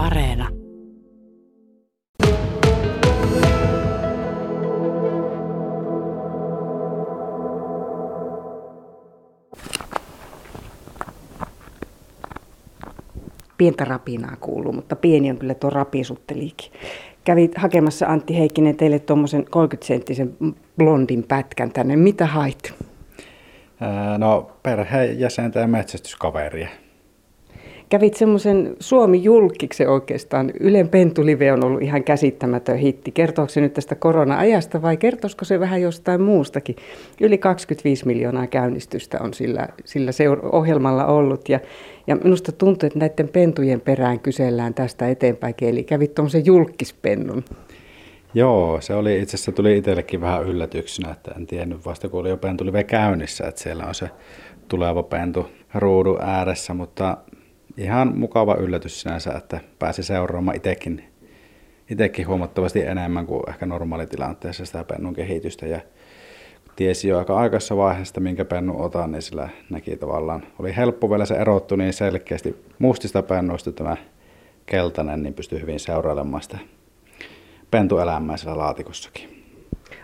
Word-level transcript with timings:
Areena. 0.00 0.48
Pientä 13.58 13.84
rapinaa 13.84 14.36
kuuluu, 14.40 14.72
mutta 14.72 14.96
pieni 14.96 15.30
on 15.30 15.38
kyllä 15.38 15.54
tuo 15.54 15.70
rapisutteliikin. 15.70 16.72
Kävit 17.24 17.58
hakemassa 17.58 18.06
Antti 18.06 18.38
Heikkinen 18.38 18.76
teille 18.76 18.98
tuommoisen 18.98 19.44
30-senttisen 19.44 20.54
blondin 20.78 21.22
pätkän 21.28 21.72
tänne. 21.72 21.96
Mitä 21.96 22.26
hait? 22.26 22.74
No 24.18 24.50
perheenjäsentä 24.62 25.60
ja 25.60 25.66
metsästyskaveria. 25.66 26.68
Kävit 27.90 28.14
semmoisen 28.14 28.76
Suomi 28.80 29.22
julkiksen 29.22 29.88
oikeastaan. 29.88 30.50
Ylen 30.60 30.88
Pentulive 30.88 31.52
on 31.52 31.64
ollut 31.64 31.82
ihan 31.82 32.04
käsittämätön 32.04 32.76
hitti. 32.76 33.10
Kertooko 33.10 33.48
se 33.48 33.60
nyt 33.60 33.72
tästä 33.72 33.94
korona-ajasta 33.94 34.82
vai 34.82 34.96
kertoisiko 34.96 35.44
se 35.44 35.60
vähän 35.60 35.82
jostain 35.82 36.22
muustakin? 36.22 36.76
Yli 37.20 37.38
25 37.38 38.06
miljoonaa 38.06 38.46
käynnistystä 38.46 39.18
on 39.20 39.34
sillä, 39.34 39.68
sillä 39.84 40.10
seur- 40.10 40.48
ohjelmalla 40.52 41.06
ollut. 41.06 41.48
Ja, 41.48 41.60
ja 42.06 42.16
minusta 42.16 42.52
tuntuu, 42.52 42.86
että 42.86 42.98
näiden 42.98 43.28
pentujen 43.28 43.80
perään 43.80 44.20
kysellään 44.20 44.74
tästä 44.74 45.08
eteenpäin. 45.08 45.54
Eli 45.62 45.84
kävit 45.84 46.14
tuommoisen 46.14 46.46
julkispennun. 46.46 47.44
Joo, 48.34 48.80
se 48.80 48.94
oli 48.94 49.20
itse 49.20 49.36
asiassa 49.36 49.52
tuli 49.52 49.78
itsellekin 49.78 50.20
vähän 50.20 50.46
yllätyksenä, 50.46 51.12
että 51.12 51.30
en 51.36 51.46
tiennyt 51.46 51.86
vasta 51.86 52.08
kun 52.08 52.20
oli 52.20 52.28
jo 52.28 52.36
pentulive 52.36 52.84
käynnissä, 52.84 53.46
että 53.46 53.60
siellä 53.60 53.84
on 53.84 53.94
se 53.94 54.10
tuleva 54.68 55.02
pentu 55.02 55.46
ruudun 55.74 56.22
ääressä, 56.22 56.74
mutta 56.74 57.16
ihan 57.76 58.18
mukava 58.18 58.54
yllätys 58.54 59.00
sinänsä, 59.00 59.32
että 59.32 59.60
pääsi 59.78 60.02
seuraamaan 60.02 60.56
itsekin, 60.56 61.04
itsekin 61.90 62.26
huomattavasti 62.26 62.82
enemmän 62.82 63.26
kuin 63.26 63.42
ehkä 63.48 63.66
normaalitilanteessa 63.66 64.66
sitä 64.66 64.84
pennun 64.84 65.14
kehitystä 65.14 65.66
ja 65.66 65.80
tiesi 66.76 67.08
jo 67.08 67.18
aika 67.18 67.36
aikaisessa 67.36 67.76
vaiheessa, 67.76 68.20
minkä 68.20 68.44
pennun 68.44 68.80
otan, 68.80 69.12
niin 69.12 69.22
sillä 69.22 69.48
näki 69.70 69.96
tavallaan, 69.96 70.42
oli 70.58 70.76
helppo 70.76 71.10
vielä 71.10 71.26
se 71.26 71.34
erottu 71.34 71.76
niin 71.76 71.92
selkeästi 71.92 72.56
mustista 72.78 73.22
pennuista 73.22 73.72
tämä 73.72 73.96
keltainen, 74.66 75.22
niin 75.22 75.34
pystyi 75.34 75.60
hyvin 75.60 75.80
seurailemaan 75.80 76.42
sitä 76.42 76.58
pentuelämää 77.70 78.36
siellä 78.36 78.58
laatikossakin. 78.58 79.39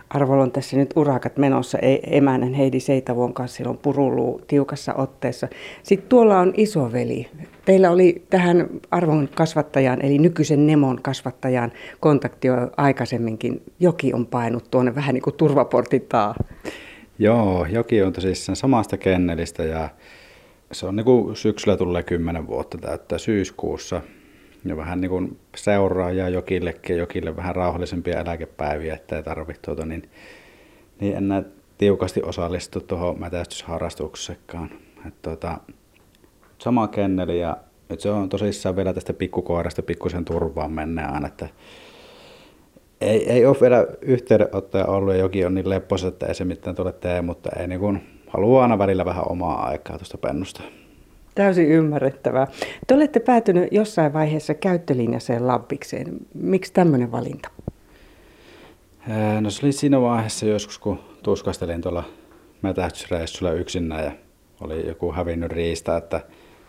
Arvolla 0.09 0.43
on 0.43 0.51
tässä 0.51 0.77
nyt 0.77 0.93
urakat 0.95 1.37
menossa. 1.37 1.79
Ei- 1.79 2.17
Emänen 2.17 2.53
Heidi 2.53 2.79
Seitavuon 2.79 3.33
kanssa 3.33 3.57
silloin 3.57 3.77
puruluu 3.77 4.41
tiukassa 4.47 4.93
otteessa. 4.93 5.47
Sitten 5.83 6.09
tuolla 6.09 6.39
on 6.39 6.53
isoveli. 6.57 7.27
Teillä 7.65 7.91
oli 7.91 8.23
tähän 8.29 8.67
arvon 8.91 9.29
kasvattajaan, 9.35 10.05
eli 10.05 10.17
nykyisen 10.17 10.67
Nemon 10.67 11.01
kasvattajaan 11.01 11.71
kontakti 11.99 12.47
jo 12.47 12.55
aikaisemminkin. 12.77 13.61
Joki 13.79 14.13
on 14.13 14.25
painut 14.25 14.71
tuonne 14.71 14.95
vähän 14.95 15.13
niin 15.13 15.21
kuin 15.23 15.35
turvaportin 15.35 16.05
taa. 16.09 16.35
Joo, 17.19 17.65
Joki 17.69 18.01
on 18.03 18.13
tosissaan 18.13 18.55
samasta 18.55 18.97
kennelistä 18.97 19.63
ja 19.63 19.89
se 20.71 20.85
on 20.85 20.95
niin 20.95 21.05
kuin 21.05 21.35
syksyllä 21.35 21.77
tulee 21.77 22.03
10 22.03 22.47
vuotta 22.47 22.77
täyttää 22.77 23.17
syyskuussa. 23.17 24.01
Ja 24.65 24.77
vähän 24.77 25.01
niin 25.01 25.09
kuin 25.09 25.39
seuraa 25.55 26.11
ja 26.11 26.29
Jokillekin 26.29 26.97
Jokille 26.97 27.35
vähän 27.35 27.55
rauhallisempia 27.55 28.19
eläkepäiviä, 28.19 28.93
ettei 28.93 29.23
tarvitse 29.23 29.61
tuota, 29.61 29.85
niin, 29.85 30.09
niin 30.99 31.17
enää 31.17 31.43
tiukasti 31.77 32.23
osallistu 32.23 32.79
tuohon 32.79 33.19
metästysharrastuksessakaan. 33.19 34.69
Et 35.07 35.21
tuota, 35.21 35.57
sama 36.57 36.87
kenneli 36.87 37.39
ja 37.39 37.57
nyt 37.89 37.99
se 37.99 38.09
on 38.09 38.29
tosissaan 38.29 38.75
vielä 38.75 38.93
tästä 38.93 39.13
pikkukoirasta 39.13 39.81
pikkusen 39.81 40.25
turvaan 40.25 40.71
mennään, 40.71 41.25
että 41.25 41.49
ei, 43.01 43.31
ei 43.31 43.45
ole 43.45 43.57
vielä 43.61 43.87
yhteydenottoja 44.01 44.85
ollut 44.85 45.13
ja 45.13 45.19
jokin 45.19 45.45
on 45.45 45.53
niin 45.53 45.69
lepposa, 45.69 46.07
että 46.07 46.25
ei 46.25 46.35
se 46.35 46.45
mitään 46.45 46.75
tule 46.75 46.93
tee, 46.93 47.21
mutta 47.21 47.49
ei 47.59 47.67
niin 47.67 47.79
kuin, 47.79 48.01
haluaa 48.27 48.63
aina 48.63 48.77
välillä 48.77 49.05
vähän 49.05 49.31
omaa 49.31 49.67
aikaa 49.67 49.97
tuosta 49.97 50.17
pennusta. 50.17 50.63
Täysin 51.37 51.67
ymmärrettävää. 51.67 52.47
Te 52.87 52.95
olette 52.95 53.19
päätynyt 53.19 53.67
jossain 53.71 54.13
vaiheessa 54.13 54.53
käyttölinjaseen 54.53 55.47
lampikseen. 55.47 56.17
Miksi 56.33 56.73
tämmöinen 56.73 57.11
valinta? 57.11 57.49
Ää, 59.09 59.41
No 59.41 59.49
se 59.49 59.65
oli 59.65 59.71
siinä 59.71 60.01
vaiheessa 60.01 60.45
joskus, 60.45 60.79
kun 60.79 60.99
tuskastelin 61.23 61.81
tuolla 61.81 62.03
metästysreissulla 62.61 63.51
yksinään 63.51 64.03
ja 64.03 64.11
oli 64.61 64.87
joku 64.87 65.13
hävinnyt 65.13 65.51
riista, 65.51 65.97
että 65.97 66.21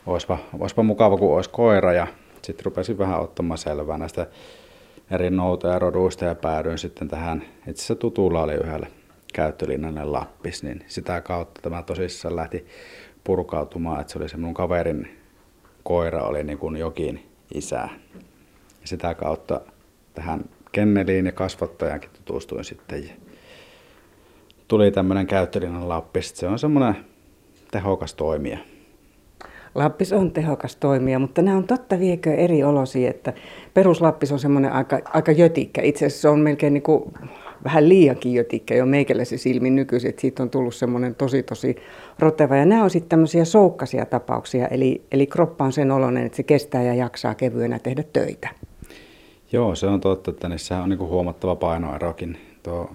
olisipa, 0.07 0.39
olisipa 0.59 0.83
mukava, 0.83 1.17
kun 1.17 1.37
olisi 1.37 1.51
koira 1.51 1.93
ja 1.93 2.07
sitten 2.43 2.65
rupesin 2.65 2.99
vähän 2.99 3.21
ottamaan 3.21 3.59
selvää 3.59 3.99
näistä 3.99 4.27
eri 5.11 5.31
noutoja 5.31 5.79
roduista 5.79 6.25
ja 6.25 6.35
päädyin 6.35 6.79
sitten 6.79 7.09
tähän, 7.09 7.43
itse 7.59 7.71
asiassa 7.71 7.95
tutulla 7.95 8.43
oli 8.43 8.55
yhdellä 8.55 8.87
käyttölinjalle 9.35 10.05
Lappis, 10.05 10.63
niin 10.63 10.85
sitä 10.87 11.21
kautta 11.21 11.63
tämä 11.63 11.83
tosissaan 11.83 12.37
lähti 12.37 12.67
purkautumaan, 13.25 14.01
että 14.01 14.13
se 14.13 14.19
oli 14.19 14.29
se 14.29 14.37
mun 14.37 14.55
kaverin 14.55 15.19
koira 15.83 16.23
oli 16.23 16.45
niin 16.45 16.59
kuin 16.59 16.77
jokin 16.77 17.27
isä. 17.55 17.89
Ja 18.81 18.87
sitä 18.87 19.15
kautta 19.15 19.61
tähän 20.15 20.45
kenneliin 20.73 21.27
ja 21.27 21.33
kasvattajankin 21.33 22.11
tutustuin 22.13 22.65
sitten. 22.65 23.07
Ja 23.09 23.13
tuli 24.69 24.91
tämmöinen 24.91 25.27
käyttölinjan 25.27 25.89
Lappis. 25.89 26.33
Se 26.35 26.47
on 26.47 26.59
semmoinen 26.59 26.97
tehokas 27.71 28.15
toimija. 28.15 28.59
Lappis 29.75 30.13
on 30.13 30.33
tehokas 30.33 30.77
toimija, 30.77 31.19
mutta 31.19 31.43
nämä 31.43 31.57
on 31.57 31.67
totta 31.67 31.99
viekö 31.99 32.35
eri 32.35 32.65
olosi, 32.65 33.07
että 33.07 33.33
peruslappis 33.75 34.33
on 34.33 34.39
semmoinen 34.39 34.73
aika, 34.73 35.01
aika 35.05 35.33
jötikkä. 35.33 35.83
Itse 35.83 36.07
asiassa 36.07 36.23
se 36.23 36.29
on 36.29 36.41
melkein 36.41 36.75
niin 36.75 36.83
kuin 36.83 37.13
vähän 37.65 37.89
liiankin 37.89 38.35
jötikkä 38.35 38.75
jo 38.75 38.87
meikäläisen 38.87 39.39
silmin 39.39 39.77
nykyisin, 39.77 40.11
että 40.11 40.21
siitä 40.21 40.43
on 40.43 40.51
tullut 40.51 40.75
semmoinen 40.75 41.15
tosi 41.15 41.43
tosi 41.43 41.77
roteva. 42.19 42.57
Ja 42.57 42.65
nämä 42.65 42.83
on 42.83 42.91
sitten 42.91 43.09
tämmöisiä 43.09 43.45
soukkasia 43.45 44.07
tapauksia, 44.07 44.69
eli, 44.69 45.03
eli 45.13 45.27
kroppa 45.27 45.65
on 45.65 45.73
sen 45.73 45.91
oloinen, 45.91 46.27
että 46.27 46.37
se 46.37 46.43
kestää 46.43 46.83
ja 46.83 46.95
jaksaa 46.95 47.35
kevyenä 47.35 47.79
tehdä 47.79 48.05
töitä. 48.13 48.49
Joo, 49.53 49.75
se 49.75 49.87
on 49.87 50.01
totta, 50.01 50.31
että 50.31 50.49
niissä 50.49 50.83
on 50.83 50.89
niin 50.89 50.99
huomattava 50.99 51.57
painoerokin. 51.57 52.39
Tuo, 52.63 52.91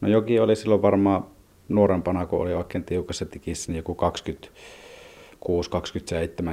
no 0.00 0.08
jokin 0.08 0.42
oli 0.42 0.56
silloin 0.56 0.82
varmaan 0.82 1.24
nuorempana, 1.68 2.26
kun 2.26 2.40
oli 2.40 2.54
oikein 2.54 2.84
tiukassa 2.84 3.26
tikissä, 3.26 3.72
niin 3.72 3.76
joku 3.76 3.96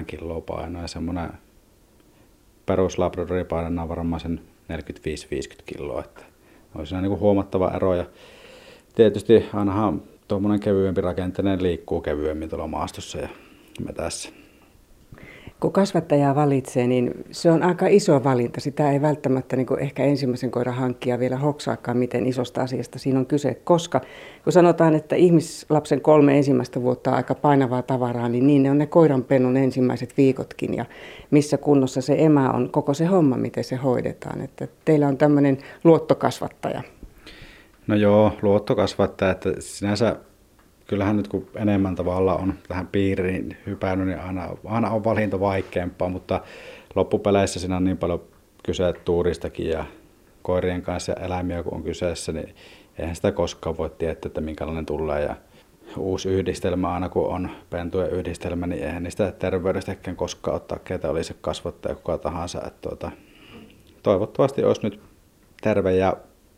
26-27 0.02 0.06
kiloa 0.07 0.41
painoa 0.41 0.81
ja 0.81 0.88
semmoinen 0.88 1.29
perus 2.66 2.97
Labradori 2.97 3.44
painaa 3.44 3.90
varmaan 3.90 4.19
sen 4.19 4.41
45-50 4.73 4.78
kiloa, 5.66 6.03
että 6.03 6.22
on 6.75 6.87
siinä 6.87 7.01
niin 7.01 7.19
huomattava 7.19 7.71
ero 7.75 7.95
ja 7.95 8.05
tietysti 8.95 9.45
ainahan 9.53 10.01
tuommoinen 10.27 10.59
kevyempi 10.59 11.01
rakenteinen 11.01 11.63
liikkuu 11.63 12.01
kevyemmin 12.01 12.49
tuolla 12.49 12.67
maastossa 12.67 13.17
ja 13.17 13.29
metässä. 13.85 14.29
Kun 15.59 15.71
kasvattajaa 15.71 16.35
valitsee, 16.35 16.88
niin 16.88 17.25
se 17.31 17.51
on 17.51 17.63
aika 17.63 17.88
iso 17.88 18.23
valinta. 18.23 18.61
Sitä 18.61 18.91
ei 18.91 19.01
välttämättä 19.01 19.55
niin 19.55 19.79
ehkä 19.79 20.03
ensimmäisen 20.03 20.51
koiran 20.51 20.75
hankkija 20.75 21.19
vielä 21.19 21.38
hoksaakaan, 21.38 21.97
miten 21.97 22.25
isosta 22.25 22.61
asiasta 22.61 22.99
siinä 22.99 23.19
on 23.19 23.25
kyse. 23.25 23.61
Koska 23.63 24.01
kun 24.43 24.53
sanotaan, 24.53 24.95
että 24.95 25.16
ihmislapsen 25.16 26.01
kolme 26.01 26.38
ensimmäistä 26.38 26.81
vuotta 26.81 27.09
on 27.09 27.17
aika 27.17 27.35
painavaa 27.35 27.81
tavaraa, 27.81 28.29
niin 28.29 28.47
niin 28.47 28.63
ne 28.63 28.71
on 28.71 28.77
ne 28.77 28.85
koiranpennun 28.85 29.57
ensimmäiset 29.57 30.17
viikotkin. 30.17 30.73
Ja 30.73 30.85
missä 31.31 31.57
kunnossa 31.57 32.01
se 32.01 32.16
emä 32.17 32.51
on, 32.51 32.69
koko 32.69 32.93
se 32.93 33.05
homma, 33.05 33.37
miten 33.37 33.63
se 33.63 33.75
hoidetaan. 33.75 34.41
Että 34.41 34.67
teillä 34.85 35.07
on 35.07 35.17
tämmöinen 35.17 35.57
luottokasvattaja. 35.83 36.81
No 37.87 37.95
joo, 37.95 38.31
luottokasvattaja, 38.41 39.31
että 39.31 39.53
sinänsä 39.59 40.16
kyllähän 40.88 41.18
nyt 41.18 41.28
kun 41.28 41.47
enemmän 41.56 41.96
tavalla 41.96 42.35
on 42.35 42.53
tähän 42.68 42.88
piiriin 42.88 43.57
hypännyt, 43.66 44.07
niin 44.07 44.19
aina, 44.19 44.50
aina 44.66 44.90
on 44.90 45.03
valinta 45.03 45.40
vaikeampaa, 45.40 46.09
mutta 46.09 46.41
loppupeleissä 46.96 47.59
siinä 47.59 47.78
on 47.78 47.84
niin 47.84 47.97
paljon 47.97 48.23
kyse 48.64 48.93
tuuristakin 49.05 49.70
ja 49.70 49.85
koirien 50.41 50.82
kanssa 50.82 51.11
ja 51.11 51.26
eläimiä 51.26 51.64
kun 51.64 51.73
on 51.73 51.84
kyseessä, 51.84 52.32
niin 52.32 52.55
eihän 52.99 53.16
sitä 53.16 53.32
koskaan 53.32 53.78
voi 53.78 53.90
tietää, 53.90 54.28
että 54.28 54.41
minkälainen 54.41 54.85
tulee. 54.85 55.22
Ja 55.22 55.35
uusi 55.97 56.29
yhdistelmä 56.29 56.93
aina 56.93 57.09
kun 57.09 57.28
on 57.28 57.49
pentujen 57.70 58.11
yhdistelmä, 58.11 58.67
niin 58.67 58.84
eihän 58.84 59.03
niistä 59.03 59.31
terveydestäkään 59.31 60.17
koskaan 60.17 60.55
ottaa, 60.55 60.79
ketä 60.79 61.09
oli 61.09 61.23
se 61.23 61.35
kasvattaja 61.41 61.96
kuka 61.96 62.17
tahansa. 62.17 62.61
Että 62.67 62.90
tuota, 62.90 63.11
toivottavasti 64.03 64.64
olisi 64.64 64.81
nyt 64.84 65.02
terve 65.61 65.96
ja 65.96 66.17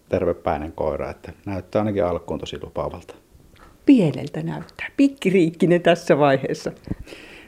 tervepäinen 0.10 0.72
koira, 0.72 1.10
että 1.10 1.34
näyttää 1.46 1.80
ainakin 1.80 2.06
alkuun 2.06 2.40
tosi 2.40 2.60
lupaavalta. 2.64 3.16
Pieneltä 3.88 4.44
näyttää. 4.44 4.88
Pikkiriikkinen 4.98 5.82
tässä 5.82 6.18
vaiheessa. 6.18 6.72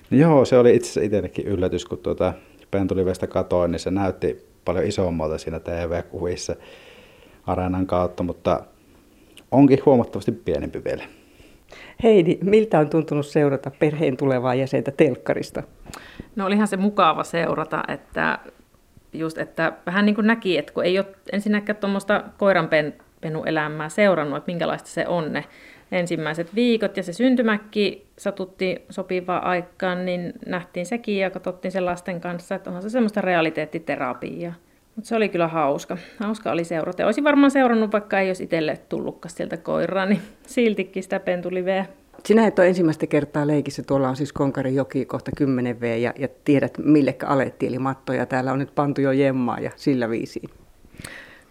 No 0.09 0.17
joo, 0.17 0.45
se 0.45 0.57
oli 0.57 0.75
itse 0.75 0.85
asiassa 0.85 1.01
itsellekin 1.01 1.47
yllätys, 1.47 1.85
kun 1.85 1.97
tuota 1.97 2.33
pentulivestä 2.71 3.27
katoin, 3.27 3.71
niin 3.71 3.79
se 3.79 3.91
näytti 3.91 4.47
paljon 4.65 4.85
isommalta 4.85 5.37
siinä 5.37 5.59
TV-kuvissa 5.59 6.55
areenan 7.47 7.85
kautta, 7.87 8.23
mutta 8.23 8.63
onkin 9.51 9.79
huomattavasti 9.85 10.31
pienempi 10.31 10.83
vielä. 10.83 11.03
Heidi, 12.03 12.37
miltä 12.41 12.79
on 12.79 12.89
tuntunut 12.89 13.25
seurata 13.25 13.71
perheen 13.79 14.17
tulevaa 14.17 14.55
jäsentä 14.55 14.91
telkkarista? 14.91 15.63
No 16.35 16.45
olihan 16.45 16.67
se 16.67 16.77
mukava 16.77 17.23
seurata, 17.23 17.83
että 17.87 18.39
just, 19.13 19.37
että 19.37 19.73
vähän 19.85 20.05
niin 20.05 20.15
kuin 20.15 20.27
näki, 20.27 20.57
että 20.57 20.73
kun 20.73 20.85
ei 20.85 20.99
ole 20.99 21.07
ensinnäkään 21.31 21.77
tuommoista 21.77 22.23
koiranpenuelämää 22.37 23.89
seurannut, 23.89 24.37
että 24.37 24.51
minkälaista 24.51 24.89
se 24.89 25.07
on 25.07 25.33
ne 25.33 25.45
ensimmäiset 25.91 26.55
viikot 26.55 26.97
ja 26.97 27.03
se 27.03 27.13
syntymäkki 27.13 28.07
satutti 28.17 28.85
sopivaan 28.89 29.43
aikaan, 29.43 30.05
niin 30.05 30.33
nähtiin 30.45 30.85
sekin 30.85 31.17
ja 31.17 31.29
katsottiin 31.29 31.71
sen 31.71 31.85
lasten 31.85 32.21
kanssa, 32.21 32.55
että 32.55 32.69
onhan 32.69 32.83
se 32.83 32.89
semmoista 32.89 33.21
realiteettiterapiaa. 33.21 34.53
Mutta 34.95 35.07
se 35.07 35.15
oli 35.15 35.29
kyllä 35.29 35.47
hauska. 35.47 35.97
Hauska 36.19 36.51
oli 36.51 36.63
seurata. 36.63 37.05
Olisin 37.05 37.23
varmaan 37.23 37.51
seurannut, 37.51 37.91
vaikka 37.91 38.19
ei 38.19 38.29
olisi 38.29 38.43
itselle 38.43 38.77
tullutkaan 38.89 39.35
sieltä 39.35 39.57
koiraa, 39.57 40.05
niin 40.05 40.21
siltikin 40.47 41.03
sitä 41.03 41.19
pentuliveä. 41.19 41.85
Sinä 42.25 42.47
et 42.47 42.59
ole 42.59 42.67
ensimmäistä 42.67 43.07
kertaa 43.07 43.47
leikissä. 43.47 43.83
Tuolla 43.83 44.09
on 44.09 44.15
siis 44.15 44.33
Konkarin 44.33 44.75
joki 44.75 45.05
kohta 45.05 45.31
10 45.37 45.81
V 45.81 45.97
ja, 45.99 46.13
ja 46.17 46.27
tiedät 46.45 46.77
millekä 46.77 47.27
alettiin, 47.27 47.69
eli 47.69 47.79
matto. 47.79 48.13
Ja 48.13 48.25
täällä 48.25 48.51
on 48.51 48.59
nyt 48.59 48.75
pantu 48.75 49.01
jo 49.01 49.11
jemmaa 49.11 49.59
ja 49.59 49.71
sillä 49.75 50.09
viisiin. 50.09 50.49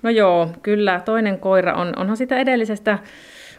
No 0.03 0.11
joo, 0.11 0.49
kyllä. 0.63 1.01
Toinen 1.05 1.39
koira 1.39 1.75
on, 1.75 1.93
onhan 1.97 2.17
sitä 2.17 2.39
edellisestä, 2.39 2.99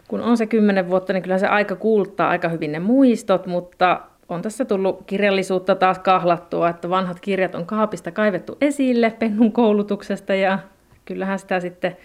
kun 0.09 0.21
on 0.21 0.38
se 0.38 0.45
kymmenen 0.45 0.89
vuotta, 0.89 1.13
niin 1.13 1.23
kyllä 1.23 1.38
se 1.38 1.47
aika 1.47 1.75
kuultaa 1.75 2.29
aika 2.29 2.50
hyvin 2.50 2.71
ne 2.71 2.79
muistot, 2.79 3.45
mutta 3.45 4.01
on 4.29 4.41
tässä 4.41 4.65
tullut 4.65 5.03
kirjallisuutta 5.06 5.75
taas 5.75 6.00
kahlattua, 6.00 6.69
että 6.69 6.89
vanhat 6.89 7.19
kirjat 7.19 7.56
on 7.56 7.65
kaapista 7.65 8.11
kaivettu 8.11 8.57
esille 8.61 9.15
pennun 9.19 9.51
koulutuksesta 9.51 10.35
ja 10.35 10.59
kyllähän 11.06 11.39
sitä 11.39 11.59
sitten 11.59 11.97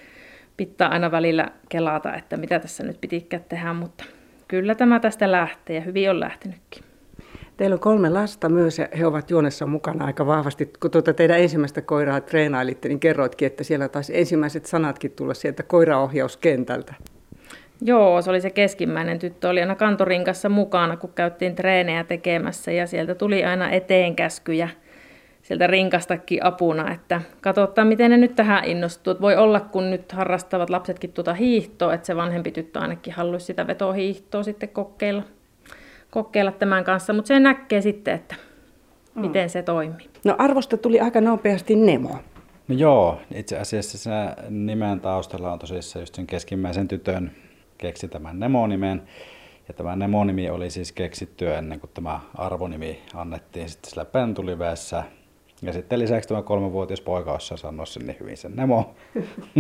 pitää 0.57 0.89
aina 0.89 1.11
välillä 1.11 1.49
kelata, 1.69 2.15
että 2.15 2.37
mitä 2.37 2.59
tässä 2.59 2.85
nyt 2.85 3.01
pitikään 3.01 3.45
tehdä, 3.49 3.73
mutta 3.73 4.05
kyllä 4.49 4.75
tämä 4.75 5.01
tästä 5.01 5.33
lähtee 5.33 5.77
ja 5.77 5.83
hyvin 5.83 6.11
on 6.11 6.21
lähtenytkin. 6.21 6.85
Teillä 7.57 7.75
on 7.75 7.81
kolme 7.81 8.11
lasta 8.11 8.49
myös 8.49 8.79
ja 8.79 8.89
he 8.99 9.07
ovat 9.07 9.31
juonessa 9.31 9.67
mukana 9.67 10.05
aika 10.05 10.27
vahvasti. 10.27 10.73
Kun 10.81 10.91
tuota 10.91 11.15
teidän 11.15 11.41
ensimmäistä 11.41 11.83
koiraa 11.83 12.21
treenailitte, 12.21 12.89
niin 12.89 13.01
kerroitkin, 13.01 13.47
että 13.47 13.65
siellä 13.65 13.89
taisi 13.89 14.19
ensimmäiset 14.19 14.67
sanatkin 14.67 15.11
tulla 15.11 15.35
sieltä 15.35 15.63
koiraohjauskentältä. 15.63 16.95
Joo, 17.87 18.23
se 18.23 18.31
oli 18.31 18.41
se 18.41 18.51
keskimmäinen 18.51 19.19
tyttö, 19.19 19.49
oli 19.49 19.61
aina 19.61 19.75
kantorinkassa 19.75 20.49
mukana, 20.49 20.97
kun 20.97 21.13
käyttiin 21.15 21.55
treenejä 21.55 22.05
tekemässä 22.05 22.73
ja 22.73 22.87
sieltä 22.87 23.15
tuli 23.15 23.45
aina 23.45 23.71
eteenkäskyjä 23.71 24.69
sieltä 25.43 25.67
rinkastakin 25.67 26.45
apuna, 26.45 26.93
että 26.93 27.21
katsotaan 27.41 27.89
miten 27.89 28.11
ne 28.11 28.17
nyt 28.17 28.35
tähän 28.35 28.65
innostuu. 28.65 29.15
Voi 29.21 29.37
olla, 29.37 29.61
kun 29.61 29.91
nyt 29.91 30.13
harrastavat 30.13 30.71
lapsetkin 30.71 31.13
tuota 31.13 31.35
hiihtoa, 31.35 31.95
että 31.95 32.07
se 32.07 32.17
vanhempi 32.17 32.51
tyttö 32.51 32.81
ainakin 32.81 33.15
haluaisi 33.15 33.47
sitä 33.47 33.67
vetohiihtoa 33.67 34.43
sitten 34.43 34.69
kokeilla, 34.69 35.23
kokeilla 36.11 36.53
tämän 36.53 36.85
kanssa, 36.85 37.13
mutta 37.13 37.29
se 37.29 37.41
näkee 37.41 37.81
sitten, 37.81 38.15
että 38.15 38.35
miten 39.15 39.45
mm. 39.45 39.51
se 39.51 39.63
toimii. 39.63 40.11
No 40.25 40.35
arvosta 40.39 40.77
tuli 40.77 41.01
aika 41.01 41.21
nopeasti 41.21 41.77
Nemo. 41.77 42.19
No 42.69 42.75
joo, 42.75 43.21
itse 43.35 43.59
asiassa 43.59 43.99
se 43.99 44.11
nimen 44.51 45.01
taustalla 45.01 45.53
on 45.53 45.59
tosissaan 45.59 46.03
just 46.03 46.15
sen 46.15 46.27
keskimmäisen 46.27 46.89
tytön 46.89 47.31
keksi 47.79 48.09
tämän 48.09 48.41
Nemo-nimen. 48.41 49.03
Ja 49.69 49.75
tämä 49.75 49.97
Nemo-nimi 49.97 50.51
oli 50.51 50.71
siis 50.71 50.93
keksitty 50.93 51.55
ennen 51.55 51.81
kuin 51.81 51.91
tämä 51.95 52.21
arvonimi 52.35 53.03
annettiin 53.15 53.69
sitten 53.69 53.91
sillä 53.91 54.05
pentuliveessä. 54.05 55.05
Ja 55.63 55.73
sitten 55.73 55.99
lisäksi 55.99 56.29
tämä 56.29 56.43
kolmenvuotias 56.43 57.01
poika 57.01 57.33
osaa 57.33 57.57
sanoa 57.57 57.85
niin 58.07 58.17
hyvin 58.21 58.37
sen 58.37 58.57
Nemo. 58.57 58.95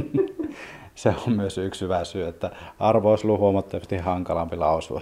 se 0.94 1.14
on 1.26 1.32
myös 1.32 1.58
yksi 1.58 1.84
hyvä 1.84 2.04
syy, 2.04 2.26
että 2.26 2.50
arvo 2.78 3.10
olisi 3.10 3.26
huomattavasti 3.26 3.96
hankalampi 3.96 4.56
lausua. 4.56 5.00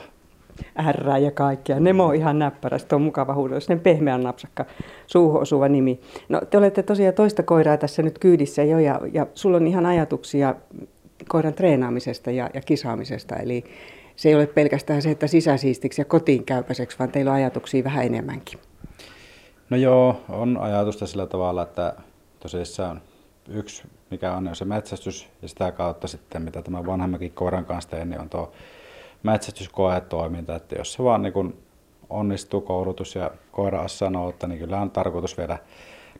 R 0.93 1.19
ja 1.23 1.31
kaikkea. 1.31 1.81
Nemo 1.81 2.07
on 2.07 2.15
ihan 2.15 2.39
näppärä, 2.39 2.79
sitten 2.79 2.97
on 2.97 3.03
mukava 3.03 3.35
huudella, 3.35 3.61
sen 3.61 3.81
pehmeän 3.81 4.23
napsakka 4.23 4.65
suuhun 5.07 5.41
osuva 5.41 5.69
nimi. 5.69 6.01
No 6.29 6.41
te 6.51 6.59
olette 6.59 6.83
tosiaan 6.83 7.15
toista 7.15 7.43
koiraa 7.43 7.77
tässä 7.77 8.03
nyt 8.03 8.19
kyydissä 8.19 8.63
jo 8.63 8.79
ja, 8.79 9.01
ja 9.13 9.27
sulla 9.35 9.57
on 9.57 9.67
ihan 9.67 9.87
ajatuksia 9.87 10.55
koiran 11.29 11.55
treenaamisesta 11.55 12.31
ja, 12.31 12.51
ja 12.55 12.61
kisaamisesta. 12.61 13.37
Eli 13.37 13.65
se 14.17 14.29
ei 14.29 14.35
ole 14.35 14.47
pelkästään 14.47 15.03
se, 15.03 15.11
että 15.11 15.27
sisäsiistiksi 15.27 16.01
ja 16.01 16.05
kotiin 16.05 16.45
käypäiseksi, 16.45 16.99
vaan 16.99 17.13
teillä 17.13 17.31
on 17.31 17.37
ajatuksia 17.37 17.85
vähän 17.85 18.07
enemmänkin. 18.07 18.59
No 19.71 19.77
joo, 19.77 20.21
on 20.29 20.57
ajatusta 20.57 21.07
sillä 21.07 21.27
tavalla, 21.27 21.63
että 21.63 21.95
tosissaan 22.41 23.03
yksi, 23.49 23.83
mikä 24.11 24.33
on, 24.33 24.51
se 24.53 24.65
metsästys 24.65 25.29
ja 25.43 25.49
sitä 25.49 25.73
kautta 25.73 26.09
sitten, 26.09 26.43
mitä 26.43 26.63
tämä 26.63 26.87
vanhemmakin 26.87 27.33
koiran 27.33 27.65
kanssa 27.65 27.91
teen, 27.91 28.11
niin 28.11 28.21
on 28.21 28.29
tuo 28.29 28.53
metsästyskoetoiminta, 29.23 30.57
että 30.57 30.75
jos 30.79 30.93
se 30.93 31.05
vaan 31.05 31.23
niin 31.23 31.55
onnistuu 32.11 32.61
koulutus 32.61 33.15
ja 33.15 33.31
koira 33.53 33.89
sanoo, 33.89 34.29
että 34.29 34.47
niin 34.47 34.59
kyllä 34.59 34.81
on 34.81 34.91
tarkoitus 34.91 35.39
vielä 35.39 35.59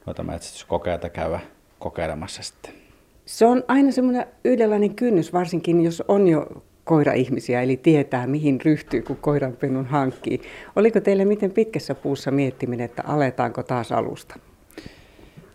noita 0.05 0.23
metsästyskokeita 0.23 1.09
käydä 1.09 1.39
kokeilemassa 1.79 2.43
sitten. 2.43 2.82
Se 3.25 3.45
on 3.45 3.63
aina 3.67 3.91
semmoinen 3.91 4.25
yhdenlainen 4.45 4.95
kynnys, 4.95 5.33
varsinkin 5.33 5.83
jos 5.83 6.03
on 6.07 6.27
jo 6.27 6.47
koira-ihmisiä, 6.83 7.61
eli 7.61 7.77
tietää 7.77 8.27
mihin 8.27 8.61
ryhtyy, 8.61 9.01
kun 9.01 9.17
koiranpennun 9.17 9.85
hankkii. 9.85 10.41
Oliko 10.75 10.99
teille 10.99 11.25
miten 11.25 11.51
pitkässä 11.51 11.95
puussa 11.95 12.31
miettiminen, 12.31 12.85
että 12.85 13.03
aletaanko 13.07 13.63
taas 13.63 13.91
alusta? 13.91 14.39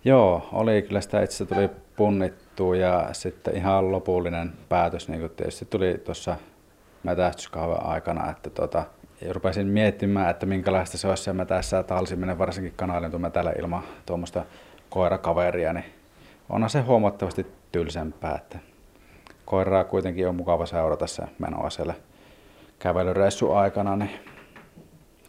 Joo, 0.04 0.48
oli 0.52 0.82
kyllä 0.82 1.00
sitä 1.00 1.22
itse 1.22 1.46
tuli 1.46 1.70
punnittua 1.96 2.76
ja 2.76 3.08
sitten 3.12 3.56
ihan 3.56 3.92
lopullinen 3.92 4.52
päätös 4.68 5.08
niin 5.08 5.30
tietysti 5.36 5.64
tuli 5.64 5.98
tuossa 6.04 6.36
metästyskauden 7.02 7.86
aikana, 7.86 8.30
että 8.30 8.50
tota, 8.50 8.84
rupesin 9.30 9.66
miettimään, 9.66 10.30
että 10.30 10.46
minkälaista 10.46 10.98
se 10.98 11.08
olisi 11.08 11.22
se 11.22 11.32
metässä 11.32 11.82
talsiminen, 11.82 12.38
varsinkin 12.38 12.72
kanaalintumetällä 12.76 13.52
ilman 13.58 13.82
tuommoista 14.06 14.44
koirakaveria, 14.90 15.72
niin 15.72 15.84
onhan 16.48 16.70
se 16.70 16.80
huomattavasti 16.80 17.46
tylsempää, 17.72 18.34
että 18.34 18.58
koiraa 19.44 19.84
kuitenkin 19.84 20.28
on 20.28 20.36
mukava 20.36 20.66
seurata 20.66 21.06
se 21.06 21.22
menoa 21.38 21.70
siellä 21.70 21.94
kävelyreissu 22.78 23.52
aikana, 23.52 23.96
niin 23.96 24.10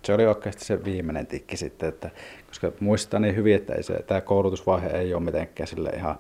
se 0.04 0.14
oli 0.14 0.26
oikeasti 0.26 0.66
se 0.66 0.84
viimeinen 0.84 1.28
tikki 1.28 1.58
sitten, 1.58 1.90
että, 1.90 2.10
koska 2.48 2.72
muistan 2.80 3.22
niin 3.22 3.36
hyvin, 3.36 3.56
että 3.56 3.74
ei 3.74 3.84
se, 3.84 3.94
tämä 3.94 4.22
koulutusvaihe 4.22 4.88
ei 4.88 5.14
ole 5.14 5.24
mitenkään 5.24 5.68
sille 5.68 5.90
ihan 5.90 6.20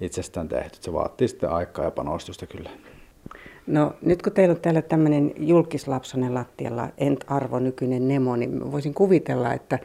itsestään 0.00 0.48
tehty. 0.48 0.78
Se 0.80 0.92
vaatii 0.92 1.28
sitten 1.28 1.50
aikaa 1.50 1.84
ja 1.84 1.90
panostusta 1.90 2.46
kyllä. 2.46 2.70
No 3.66 3.92
nyt 4.02 4.22
kun 4.22 4.32
teillä 4.32 4.52
on 4.52 4.60
täällä 4.60 4.82
tämmöinen 4.82 5.32
julkislapsonen 5.36 6.34
lattialla, 6.34 6.88
Ent-arvo, 6.98 7.58
nykyinen 7.58 8.08
Nemo, 8.08 8.36
niin 8.36 8.72
voisin 8.72 8.94
kuvitella, 8.94 9.52
että 9.52 9.78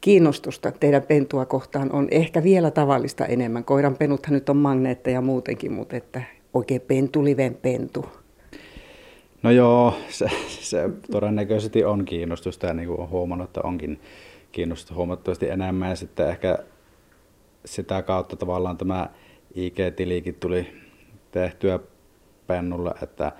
kiinnostusta 0.00 0.72
teidän 0.72 1.02
pentua 1.02 1.46
kohtaan 1.46 1.92
on 1.92 2.08
ehkä 2.10 2.42
vielä 2.42 2.70
tavallista 2.70 3.26
enemmän. 3.26 3.64
Koiran 3.64 3.96
penuthan 3.96 4.34
nyt 4.34 4.48
on 4.48 4.56
magneetteja 4.56 5.20
muutenkin, 5.20 5.72
mutta 5.72 5.96
että 5.96 6.22
oikein 6.54 6.80
pentuliven 6.80 7.54
pentu. 7.54 8.06
No 9.42 9.50
joo, 9.50 9.94
se, 10.08 10.26
se 10.48 10.90
todennäköisesti 11.10 11.84
on 11.84 12.04
kiinnostusta 12.04 12.66
ja 12.66 12.74
niin 12.74 12.88
kuin 12.88 12.98
olen 12.98 13.10
huomannut, 13.10 13.48
että 13.48 13.60
onkin 13.64 14.00
kiinnostusta 14.52 14.94
huomattavasti 14.94 15.48
enemmän. 15.48 15.90
Ja 15.90 15.96
sitten 15.96 16.28
ehkä 16.28 16.58
sitä 17.64 18.02
kautta 18.02 18.36
tavallaan 18.36 18.78
tämä 18.78 19.08
IG-tilikin 19.54 20.34
tuli 20.40 20.66
tehtyä 21.30 21.78
pennulle, 22.52 22.94
että 23.02 23.32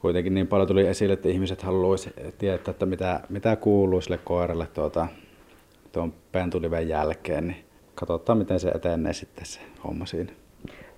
kuitenkin 0.00 0.34
niin 0.34 0.46
paljon 0.46 0.68
tuli 0.68 0.86
esille, 0.86 1.12
että 1.12 1.28
ihmiset 1.28 1.62
haluaisivat 1.62 2.38
tietää, 2.38 2.70
että 2.70 2.86
mitä, 2.86 3.20
mitä 3.28 3.56
kuuluu 3.56 4.00
sille 4.00 4.18
koiralle 4.24 4.66
tuota, 4.66 5.06
tuon 5.92 6.12
pentuliven 6.32 6.88
jälkeen, 6.88 7.48
niin 7.48 7.64
katsotaan 7.94 8.38
miten 8.38 8.60
se 8.60 8.68
etenee 8.68 9.12
sitten 9.12 9.46
se 9.46 9.60
homma 9.84 10.06
siinä. 10.06 10.32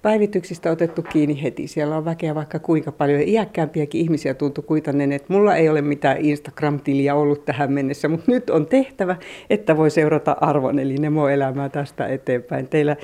Päivityksistä 0.03 0.71
otettu 0.71 1.03
kiinni 1.03 1.43
heti. 1.43 1.67
Siellä 1.67 1.97
on 1.97 2.05
väkeä 2.05 2.35
vaikka 2.35 2.59
kuinka 2.59 2.93
paljon. 2.93 3.21
Iäkkäämpiäkin 3.21 4.01
ihmisiä 4.01 4.35
tuntui 4.35 4.65
kuitannen, 4.65 5.13
että 5.13 5.33
mulla 5.33 5.57
ei 5.57 5.69
ole 5.69 5.83
mitään 5.83 6.17
Instagram-tiliä 6.17 7.15
ollut 7.15 7.45
tähän 7.45 7.73
mennessä, 7.73 8.09
mutta 8.09 8.33
nyt 8.33 8.51
on 8.51 8.67
tehtävä, 8.67 9.17
että 9.51 9.77
voi 9.77 9.91
seurata 9.91 10.37
arvon, 10.41 10.79
eli 10.79 10.95
Nemo-elämää 10.95 11.69
tästä 11.69 12.07
eteenpäin. 12.07 12.69
Teillä 12.69 12.97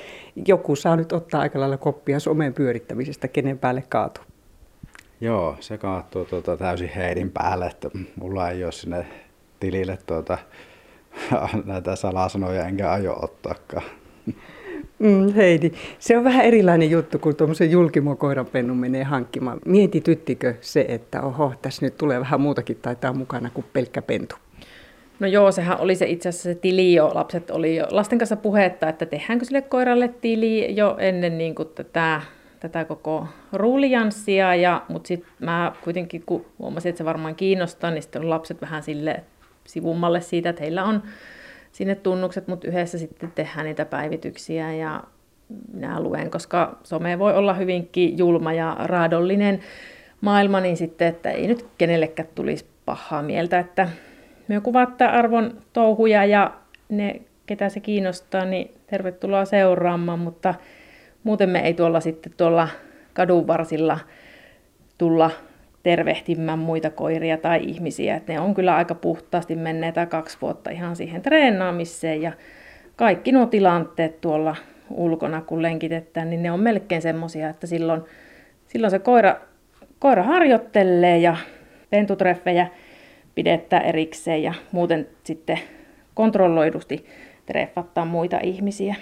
joku 0.47 0.75
saa 0.75 0.95
nyt 0.95 1.11
ottaa 1.11 1.41
aika 1.41 1.59
lailla 1.59 1.77
koppia 1.77 2.19
somen 2.19 2.53
pyörittämisestä, 2.53 3.27
kenen 3.27 3.57
päälle 3.57 3.83
kaatuu. 3.89 4.28
Joo, 5.21 5.57
se 5.59 5.77
kaatuu 5.77 6.25
tuota, 6.25 6.57
täysin 6.57 6.89
heidin 6.89 7.31
päälle, 7.31 7.65
että 7.65 7.89
mulla 8.15 8.49
ei 8.49 8.63
ole 8.63 8.71
sinne 8.71 9.05
tilille 9.59 9.97
tuota, 10.05 10.37
näitä 11.65 11.95
salasanoja 11.95 12.65
enkä 12.65 12.91
aio 12.91 13.19
ottaakaan. 13.21 13.85
Mm, 14.99 15.33
Heidi, 15.33 15.71
se 15.99 16.17
on 16.17 16.23
vähän 16.23 16.45
erilainen 16.45 16.91
juttu, 16.91 17.19
kun 17.19 17.35
tuommoisen 17.35 17.71
julkimokoiranpennun 17.71 18.77
menee 18.77 19.03
hankkimaan. 19.03 19.59
Mietityttikö 19.65 20.55
se, 20.61 20.85
että 20.87 21.21
oho, 21.21 21.53
tässä 21.61 21.85
nyt 21.85 21.97
tulee 21.97 22.19
vähän 22.19 22.41
muutakin 22.41 22.77
taitaa 22.81 23.13
mukana 23.13 23.49
kuin 23.53 23.65
pelkkä 23.73 24.01
pentu? 24.01 24.35
No 25.19 25.27
joo, 25.27 25.51
sehän 25.51 25.79
oli 25.79 25.95
se 25.95 26.05
itse 26.05 26.29
asiassa 26.29 26.49
se 26.49 26.55
tili 26.55 26.93
jo. 26.93 27.11
Lapset 27.13 27.51
oli 27.51 27.75
jo 27.75 27.87
lasten 27.91 28.19
kanssa 28.19 28.35
puhetta, 28.35 28.89
että 28.89 29.05
tehdäänkö 29.05 29.45
sille 29.45 29.61
koiralle 29.61 30.07
tili 30.21 30.75
jo 30.75 30.95
ennen 30.99 31.37
niin 31.37 31.55
kuin 31.55 31.69
tätä 31.75 32.21
tätä 32.59 32.85
koko 32.85 33.27
ruulijanssia, 33.53 34.55
ja, 34.55 34.81
mutta 34.89 35.07
sitten 35.07 35.31
mä 35.39 35.71
kuitenkin, 35.83 36.23
kun 36.25 36.45
huomasin, 36.59 36.89
että 36.89 36.97
se 36.97 37.05
varmaan 37.05 37.35
kiinnostaa, 37.35 37.91
niin 37.91 38.01
sitten 38.01 38.29
lapset 38.29 38.61
vähän 38.61 38.83
sille 38.83 39.23
sivummalle 39.67 40.21
siitä, 40.21 40.49
että 40.49 40.61
heillä 40.61 40.83
on 40.83 41.03
sinne 41.71 41.95
tunnukset, 41.95 42.47
mutta 42.47 42.67
yhdessä 42.67 42.97
sitten 42.97 43.31
tehdään 43.31 43.65
niitä 43.65 43.85
päivityksiä 43.85 44.73
ja 44.73 45.03
minä 45.73 46.01
luen, 46.01 46.31
koska 46.31 46.77
some 46.83 47.19
voi 47.19 47.33
olla 47.33 47.53
hyvinkin 47.53 48.17
julma 48.17 48.53
ja 48.53 48.75
raadollinen 48.79 49.59
maailma, 50.21 50.59
niin 50.59 50.77
sitten, 50.77 51.07
että 51.07 51.31
ei 51.31 51.47
nyt 51.47 51.65
kenellekään 51.77 52.29
tulisi 52.35 52.65
pahaa 52.85 53.23
mieltä, 53.23 53.59
että 53.59 53.89
me 54.47 54.61
kuvaatte 54.61 55.05
arvon 55.05 55.57
touhuja 55.73 56.25
ja 56.25 56.53
ne, 56.89 57.21
ketä 57.45 57.69
se 57.69 57.79
kiinnostaa, 57.79 58.45
niin 58.45 58.71
tervetuloa 58.87 59.45
seuraamaan, 59.45 60.19
mutta 60.19 60.53
muuten 61.23 61.49
me 61.49 61.59
ei 61.59 61.73
tuolla 61.73 61.99
sitten 61.99 62.33
tuolla 62.37 62.67
kadun 63.13 63.47
varsilla 63.47 63.99
tulla 64.97 65.31
tervehtimään 65.83 66.59
muita 66.59 66.89
koiria 66.89 67.37
tai 67.37 67.63
ihmisiä. 67.63 68.15
Et 68.15 68.27
ne 68.27 68.39
on 68.39 68.53
kyllä 68.53 68.75
aika 68.75 68.95
puhtaasti 68.95 69.55
menneitä 69.55 70.05
kaksi 70.05 70.37
vuotta 70.41 70.69
ihan 70.69 70.95
siihen 70.95 71.21
treenaamiseen 71.21 72.21
ja 72.21 72.31
kaikki 72.95 73.31
nuo 73.31 73.45
tilanteet 73.45 74.21
tuolla 74.21 74.55
ulkona, 74.89 75.41
kun 75.41 75.61
lenkitetään, 75.61 76.29
niin 76.29 76.43
ne 76.43 76.51
on 76.51 76.59
melkein 76.59 77.01
semmoisia, 77.01 77.49
että 77.49 77.67
silloin, 77.67 78.01
silloin 78.67 78.91
se 78.91 78.99
koira, 78.99 79.35
koira 79.99 80.23
harjoittelee 80.23 81.17
ja 81.17 81.37
pentutreffejä 81.89 82.67
pidetään 83.35 83.85
erikseen 83.85 84.43
ja 84.43 84.53
muuten 84.71 85.07
sitten 85.23 85.59
kontrolloidusti 86.13 87.05
treffattaa 87.45 88.05
muita 88.05 88.39
ihmisiä. 88.43 88.95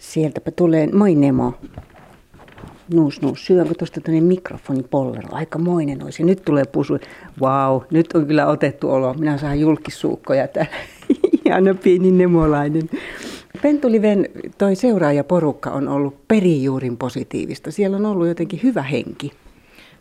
Sieltäpä 0.00 0.50
tulee, 0.50 0.86
moi 0.92 1.14
Nemo. 1.14 1.54
Nuus, 2.94 3.22
nuus, 3.22 3.46
syönkö 3.46 3.74
tuosta 3.78 4.00
tänne 4.00 4.20
mikrofonipollero? 4.20 5.28
Aikamoinen 5.32 6.04
olisi. 6.04 6.24
Nyt 6.24 6.42
tulee 6.44 6.64
pusu. 6.64 6.98
Vau, 7.40 7.80
nyt 7.90 8.12
on 8.12 8.26
kyllä 8.26 8.46
otettu 8.46 8.90
olo. 8.90 9.14
Minä 9.14 9.38
saan 9.38 9.60
julkisuukkoja 9.60 10.48
täällä. 10.48 10.72
Ihana 11.46 11.74
pieni 11.74 12.10
nemolainen. 12.10 12.90
Pentuliven 13.62 14.28
toi 14.58 14.74
seuraajaporukka 14.74 15.70
on 15.70 15.88
ollut 15.88 16.28
perijuurin 16.28 16.96
positiivista. 16.96 17.70
Siellä 17.70 17.96
on 17.96 18.06
ollut 18.06 18.28
jotenkin 18.28 18.60
hyvä 18.62 18.82
henki. 18.82 19.32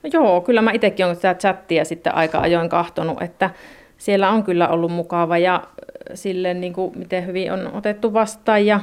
No 0.04 0.10
joo, 0.14 0.42
kyllä 0.42 0.62
mä 0.62 0.72
itsekin 0.72 1.06
olen 1.06 1.16
sitä 1.16 1.36
chattia 1.36 1.86
sitten 1.86 2.16
aika 2.16 2.40
ajoin 2.40 2.70
kahtonut, 2.70 3.22
että 3.22 3.50
siellä 3.98 4.30
on 4.30 4.44
kyllä 4.44 4.68
ollut 4.68 4.92
mukava 4.92 5.38
ja 5.38 5.64
sille 6.14 6.54
niin 6.54 6.74
kuin 6.74 6.98
miten 6.98 7.26
hyvin 7.26 7.52
on 7.52 7.74
otettu 7.74 8.14
vastaan 8.14 8.66
ja 8.66 8.80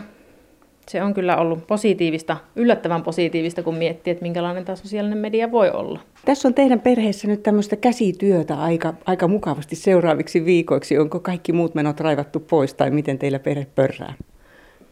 se 0.90 1.02
on 1.02 1.14
kyllä 1.14 1.36
ollut 1.36 1.66
positiivista, 1.66 2.36
yllättävän 2.56 3.02
positiivista, 3.02 3.62
kun 3.62 3.74
miettii, 3.74 4.10
että 4.10 4.22
minkälainen 4.22 4.64
tämä 4.64 4.76
sosiaalinen 4.76 5.18
media 5.18 5.52
voi 5.52 5.70
olla. 5.70 6.00
Tässä 6.24 6.48
on 6.48 6.54
teidän 6.54 6.80
perheessä 6.80 7.28
nyt 7.28 7.42
tämmöistä 7.42 7.76
käsityötä 7.76 8.54
aika, 8.54 8.94
aika 9.06 9.28
mukavasti 9.28 9.76
seuraaviksi 9.76 10.44
viikoiksi. 10.44 10.98
Onko 10.98 11.20
kaikki 11.20 11.52
muut 11.52 11.74
menot 11.74 12.00
raivattu 12.00 12.40
pois 12.40 12.74
tai 12.74 12.90
miten 12.90 13.18
teillä 13.18 13.38
perhe 13.38 13.66
pörrää? 13.74 14.14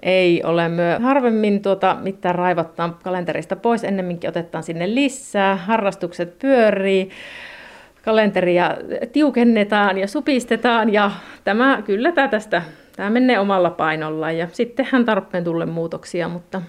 Ei 0.03 0.43
ole 0.43 0.69
myö. 0.69 0.99
Harvemmin 0.99 1.63
tuota, 1.63 1.97
mitään 2.03 2.35
raivattaan 2.35 2.97
kalenterista 3.05 3.57
pois, 3.57 3.85
ennemminkin 3.85 4.31
otetaan 4.31 4.65
sinne 4.65 4.95
lisää. 4.95 5.57
Harrastukset 5.57 6.39
pyörii, 6.39 7.11
kalenteria 8.03 8.77
tiukennetaan 9.13 9.99
ja 9.99 10.09
supistetaan 10.09 10.93
ja 10.93 11.11
tämä 11.45 11.83
kyllä 11.87 12.13
tämä 12.13 12.29
tästä 12.29 12.63
tämä 12.97 13.11
menee 13.11 13.39
omalla 13.39 13.71
painolla 13.71 14.33
ja 14.33 14.49
sittenhän 14.53 15.05
tarpeen 15.05 15.45
tulle 15.45 15.67
muutoksia, 15.67 16.29
mutta 16.29 16.63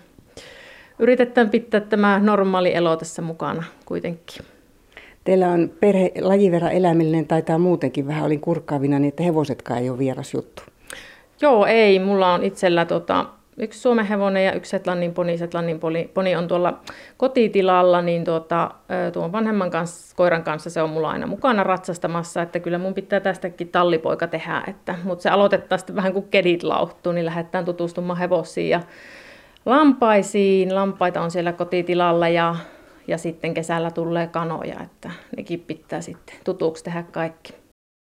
yritetään 1.00 1.50
pitää 1.50 1.80
tämä 1.80 2.20
normaali 2.20 2.76
elo 2.76 2.96
tässä 2.96 3.22
mukana 3.22 3.64
kuitenkin. 3.86 4.46
Teillä 5.24 5.48
on 5.48 5.72
perhe 5.80 6.12
lajivera 6.22 6.70
eläimellinen, 6.70 7.28
taitaa 7.28 7.58
muutenkin 7.58 8.08
vähän, 8.08 8.26
olin 8.26 8.42
kurkkaavina, 8.42 9.00
niin 9.00 9.10
että 9.10 9.24
hevosetkaan 9.24 9.80
ei 9.80 9.90
ole 9.90 9.98
vieras 9.98 10.34
juttu. 10.34 10.64
Joo, 11.42 11.66
ei. 11.66 12.00
Mulla 12.00 12.34
on 12.34 12.44
itsellä 12.44 12.86
tota, 12.86 13.26
yksi 13.58 13.80
Suomen 13.80 14.06
hevonen 14.06 14.46
ja 14.46 14.54
yksi 14.54 14.70
Setlannin 14.70 15.14
poni. 15.14 15.38
Setlannin 15.38 15.80
poni 16.14 16.36
on 16.36 16.48
tuolla 16.48 16.80
kotitilalla, 17.18 18.02
niin 18.02 18.24
tuota, 18.24 18.72
tuon 19.14 19.32
vanhemman 19.32 19.72
kanssa, 19.72 20.16
koiran 20.16 20.44
kanssa 20.44 20.70
se 20.70 20.82
on 20.82 20.90
mulla 20.90 21.10
aina 21.10 21.28
mukana 21.28 21.64
ratsastamassa, 21.64 22.42
että 22.42 22.60
kyllä 22.60 22.78
mun 22.78 22.94
pitää 22.94 23.20
tästäkin 23.20 23.68
tallipoika 23.68 24.28
tehdä. 24.28 24.64
Että, 24.68 24.96
mutta 25.04 25.24
se 25.24 25.30
aloitetaan 25.30 25.80
sitten 25.80 25.96
vähän 25.96 26.14
kuin 26.14 26.28
kedit 26.32 26.64
lauhtuu, 26.64 27.12
niin 27.12 27.26
lähdetään 27.26 27.66
tutustumaan 27.66 28.20
hevosiin 28.20 28.70
ja 28.70 28.82
lampaisiin. 29.66 30.76
Lampaita 30.76 31.22
on 31.22 31.32
siellä 31.32 31.54
kotitilalla 31.54 32.30
ja, 32.30 32.56
ja 33.08 33.18
sitten 33.18 33.54
kesällä 33.54 33.92
tulee 33.92 34.28
kanoja, 34.28 34.76
että 34.84 35.12
nekin 35.38 35.60
pitää 35.60 36.02
sitten 36.02 36.36
tutuksi 36.44 36.84
tehdä 36.84 37.04
kaikki. 37.04 37.65